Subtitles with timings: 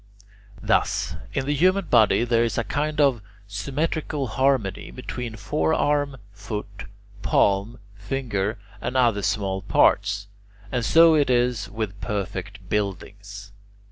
[0.63, 6.85] Thus in the human body there is a kind of symmetrical harmony between forearm, foot,
[7.21, 10.25] palm, finger, and other small parts;
[10.71, 13.51] and so it is with perfect buildings.